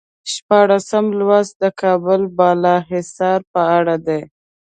[0.33, 4.21] شپاړسم لوست د کابل بالا حصار په اړه دی.